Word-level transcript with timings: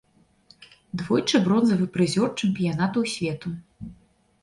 Двойчы 1.01 1.37
бронзавы 1.45 1.87
прызёр 1.99 2.29
чэмпіянатаў 2.39 3.01
свету. 3.17 3.49